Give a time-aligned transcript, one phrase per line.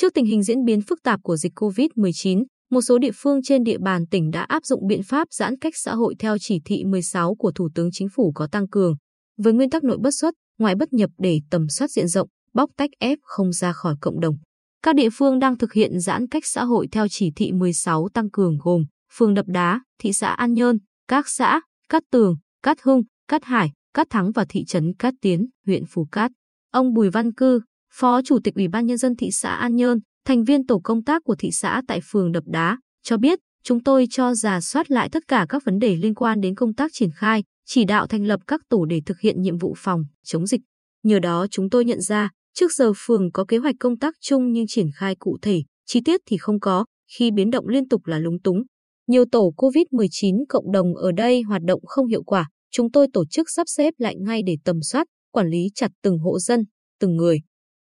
[0.00, 3.64] Trước tình hình diễn biến phức tạp của dịch COVID-19, một số địa phương trên
[3.64, 6.84] địa bàn tỉnh đã áp dụng biện pháp giãn cách xã hội theo chỉ thị
[6.84, 8.94] 16 của Thủ tướng Chính phủ có tăng cường,
[9.38, 12.70] với nguyên tắc nội bất xuất, ngoại bất nhập để tầm soát diện rộng, bóc
[12.76, 14.34] tách F không ra khỏi cộng đồng.
[14.82, 18.30] Các địa phương đang thực hiện giãn cách xã hội theo chỉ thị 16 tăng
[18.30, 20.78] cường gồm phường Đập Đá, thị xã An Nhơn,
[21.08, 25.46] các xã Cát Tường, Cát Hưng, Cát Hải, Cát Thắng và thị trấn Cát Tiến,
[25.66, 26.30] huyện Phú Cát.
[26.72, 27.60] Ông Bùi Văn Cư,
[27.92, 31.04] Phó Chủ tịch Ủy ban Nhân dân thị xã An Nhơn, thành viên tổ công
[31.04, 34.90] tác của thị xã tại phường Đập Đá, cho biết chúng tôi cho giả soát
[34.90, 38.06] lại tất cả các vấn đề liên quan đến công tác triển khai, chỉ đạo
[38.06, 40.60] thành lập các tổ để thực hiện nhiệm vụ phòng, chống dịch.
[41.02, 44.52] Nhờ đó chúng tôi nhận ra, trước giờ phường có kế hoạch công tác chung
[44.52, 46.84] nhưng triển khai cụ thể, chi tiết thì không có,
[47.18, 48.62] khi biến động liên tục là lúng túng.
[49.06, 53.24] Nhiều tổ COVID-19 cộng đồng ở đây hoạt động không hiệu quả, chúng tôi tổ
[53.30, 56.64] chức sắp xếp lại ngay để tầm soát, quản lý chặt từng hộ dân,
[57.00, 57.40] từng người.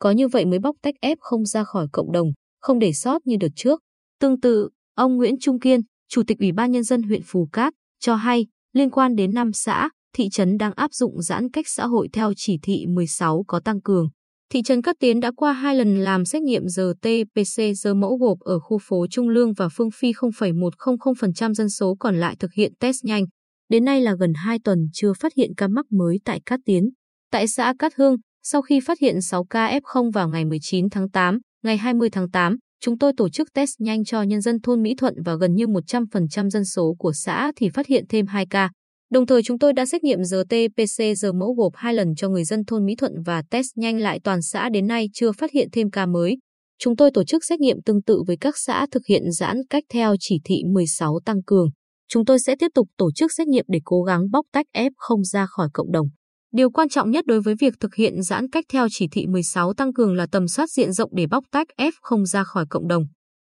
[0.05, 2.27] Có như vậy mới bóc tách ép không ra khỏi cộng đồng,
[2.61, 3.81] không để sót như đợt trước.
[4.19, 7.73] Tương tự, ông Nguyễn Trung Kiên, Chủ tịch Ủy ban Nhân dân huyện Phù Cát,
[7.99, 11.85] cho hay liên quan đến năm xã, thị trấn đang áp dụng giãn cách xã
[11.85, 14.09] hội theo chỉ thị 16 có tăng cường.
[14.51, 18.59] Thị trấn Cát Tiến đã qua hai lần làm xét nghiệm RT-PCR mẫu gộp ở
[18.59, 23.03] khu phố Trung Lương và Phương Phi 0,100% dân số còn lại thực hiện test
[23.03, 23.25] nhanh.
[23.69, 26.89] Đến nay là gần 2 tuần chưa phát hiện ca mắc mới tại Cát Tiến.
[27.31, 28.15] Tại xã Cát Hương,
[28.47, 32.29] sau khi phát hiện 6 ca F0 vào ngày 19 tháng 8, ngày 20 tháng
[32.29, 35.53] 8, chúng tôi tổ chức test nhanh cho nhân dân thôn Mỹ Thuận và gần
[35.53, 38.69] như 100% dân số của xã thì phát hiện thêm 2 ca.
[39.11, 42.65] Đồng thời chúng tôi đã xét nghiệm RT-PCR mẫu gộp 2 lần cho người dân
[42.65, 45.89] thôn Mỹ Thuận và test nhanh lại toàn xã đến nay chưa phát hiện thêm
[45.89, 46.37] ca mới.
[46.79, 49.83] Chúng tôi tổ chức xét nghiệm tương tự với các xã thực hiện giãn cách
[49.93, 51.67] theo chỉ thị 16 tăng cường.
[52.09, 55.23] Chúng tôi sẽ tiếp tục tổ chức xét nghiệm để cố gắng bóc tách F0
[55.23, 56.07] ra khỏi cộng đồng.
[56.55, 59.73] Điều quan trọng nhất đối với việc thực hiện giãn cách theo chỉ thị 16
[59.73, 62.87] tăng cường là tầm soát diện rộng để bóc tách F không ra khỏi cộng
[62.87, 63.03] đồng.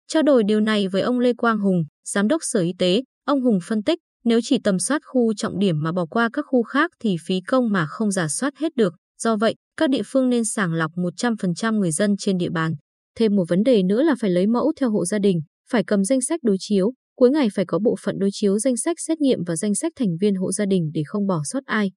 [0.09, 3.43] Trao đổi điều này với ông Lê Quang Hùng, Giám đốc Sở Y tế, ông
[3.43, 6.63] Hùng phân tích, nếu chỉ tầm soát khu trọng điểm mà bỏ qua các khu
[6.63, 8.95] khác thì phí công mà không giả soát hết được.
[9.23, 12.75] Do vậy, các địa phương nên sàng lọc 100% người dân trên địa bàn.
[13.19, 15.41] Thêm một vấn đề nữa là phải lấy mẫu theo hộ gia đình,
[15.71, 18.77] phải cầm danh sách đối chiếu, cuối ngày phải có bộ phận đối chiếu danh
[18.77, 21.65] sách xét nghiệm và danh sách thành viên hộ gia đình để không bỏ sót
[21.65, 21.91] ai.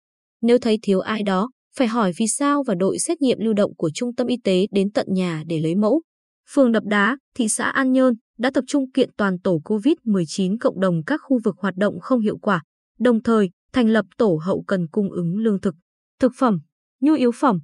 [0.44, 3.76] Nếu thấy thiếu ai đó, phải hỏi vì sao và đội xét nghiệm lưu động
[3.76, 6.02] của trung tâm y tế đến tận nhà để lấy mẫu.
[6.50, 10.80] Phường Đập Đá, thị xã An Nhơn đã tập trung kiện toàn tổ COVID-19 cộng
[10.80, 12.62] đồng các khu vực hoạt động không hiệu quả,
[13.00, 15.76] đồng thời thành lập tổ hậu cần cung ứng lương thực,
[16.20, 16.60] thực phẩm,
[17.02, 17.60] nhu yếu phẩm,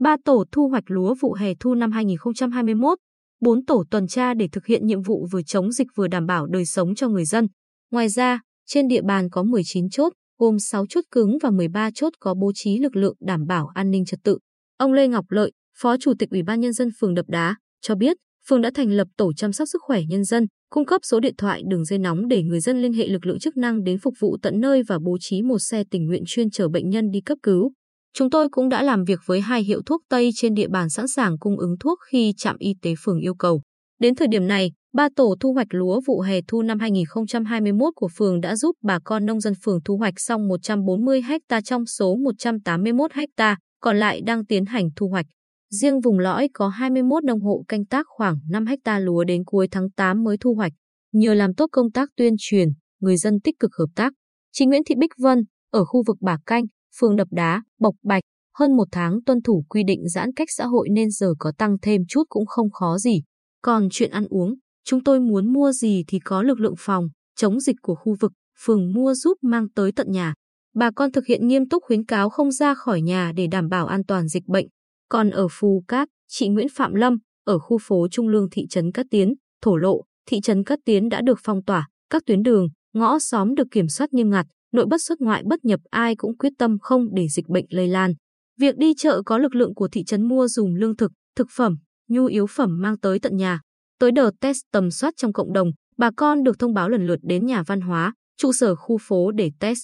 [0.00, 2.98] ba tổ thu hoạch lúa vụ hè thu năm 2021,
[3.40, 6.46] bốn tổ tuần tra để thực hiện nhiệm vụ vừa chống dịch vừa đảm bảo
[6.46, 7.48] đời sống cho người dân.
[7.90, 12.12] Ngoài ra, trên địa bàn có 19 chốt, gồm 6 chốt cứng và 13 chốt
[12.20, 14.38] có bố trí lực lượng đảm bảo an ninh trật tự.
[14.78, 17.94] Ông Lê Ngọc Lợi, Phó Chủ tịch Ủy ban Nhân dân phường Đập Đá, cho
[17.94, 18.16] biết
[18.48, 21.34] phường đã thành lập tổ chăm sóc sức khỏe nhân dân, cung cấp số điện
[21.38, 24.14] thoại đường dây nóng để người dân liên hệ lực lượng chức năng đến phục
[24.20, 27.20] vụ tận nơi và bố trí một xe tình nguyện chuyên chở bệnh nhân đi
[27.20, 27.72] cấp cứu.
[28.14, 31.08] Chúng tôi cũng đã làm việc với hai hiệu thuốc Tây trên địa bàn sẵn
[31.08, 33.62] sàng cung ứng thuốc khi trạm y tế phường yêu cầu.
[34.00, 38.08] Đến thời điểm này, ba tổ thu hoạch lúa vụ hè thu năm 2021 của
[38.16, 42.16] phường đã giúp bà con nông dân phường thu hoạch xong 140 ha trong số
[42.16, 45.26] 181 ha, còn lại đang tiến hành thu hoạch.
[45.70, 49.68] Riêng vùng lõi có 21 nông hộ canh tác khoảng 5 ha lúa đến cuối
[49.70, 50.72] tháng 8 mới thu hoạch.
[51.12, 52.68] Nhờ làm tốt công tác tuyên truyền,
[53.00, 54.12] người dân tích cực hợp tác.
[54.52, 55.38] Chị Nguyễn Thị Bích Vân,
[55.70, 56.64] ở khu vực Bà Canh,
[57.00, 58.22] phường Đập Đá, Bộc Bạch,
[58.58, 61.76] hơn một tháng tuân thủ quy định giãn cách xã hội nên giờ có tăng
[61.82, 63.22] thêm chút cũng không khó gì.
[63.62, 67.60] Còn chuyện ăn uống, chúng tôi muốn mua gì thì có lực lượng phòng, chống
[67.60, 70.34] dịch của khu vực, phường mua giúp mang tới tận nhà.
[70.74, 73.86] Bà con thực hiện nghiêm túc khuyến cáo không ra khỏi nhà để đảm bảo
[73.86, 74.66] an toàn dịch bệnh.
[75.08, 78.92] Còn ở Phù Cát, chị Nguyễn Phạm Lâm, ở khu phố Trung Lương thị trấn
[78.92, 82.68] Cát Tiến, thổ lộ, thị trấn Cát Tiến đã được phong tỏa, các tuyến đường,
[82.92, 86.38] ngõ xóm được kiểm soát nghiêm ngặt, nội bất xuất ngoại bất nhập ai cũng
[86.38, 88.14] quyết tâm không để dịch bệnh lây lan.
[88.60, 91.76] Việc đi chợ có lực lượng của thị trấn mua dùng lương thực, thực phẩm,
[92.08, 93.60] nhu yếu phẩm mang tới tận nhà.
[94.04, 97.18] Tới đợt test tầm soát trong cộng đồng, bà con được thông báo lần lượt
[97.22, 99.78] đến nhà văn hóa, trụ sở khu phố để test.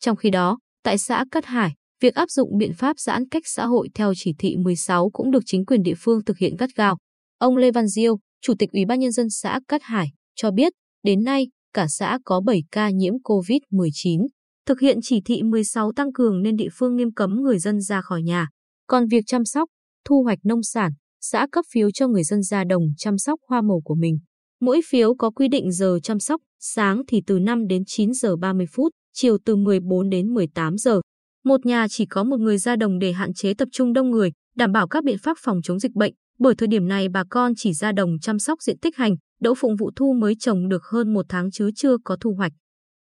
[0.00, 3.66] Trong khi đó, tại xã Cát Hải, việc áp dụng biện pháp giãn cách xã
[3.66, 6.98] hội theo chỉ thị 16 cũng được chính quyền địa phương thực hiện gắt gao.
[7.38, 10.72] Ông Lê Văn Diêu, Chủ tịch Ủy ban Nhân dân xã Cát Hải, cho biết,
[11.02, 14.26] đến nay, cả xã có 7 ca nhiễm COVID-19.
[14.66, 18.00] Thực hiện chỉ thị 16 tăng cường nên địa phương nghiêm cấm người dân ra
[18.00, 18.48] khỏi nhà.
[18.86, 19.68] Còn việc chăm sóc,
[20.04, 23.62] thu hoạch nông sản, xã cấp phiếu cho người dân ra đồng chăm sóc hoa
[23.62, 24.18] màu của mình.
[24.60, 28.36] Mỗi phiếu có quy định giờ chăm sóc, sáng thì từ 5 đến 9 giờ
[28.36, 31.00] 30 phút, chiều từ 14 đến 18 giờ.
[31.44, 34.30] Một nhà chỉ có một người ra đồng để hạn chế tập trung đông người,
[34.56, 37.52] đảm bảo các biện pháp phòng chống dịch bệnh, Bởi thời điểm này bà con
[37.56, 40.82] chỉ ra đồng chăm sóc diện tích hành, đậu phụng vụ thu mới trồng được
[40.84, 42.52] hơn một tháng chứ chưa có thu hoạch.